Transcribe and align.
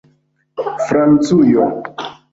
francujo 0.85 1.67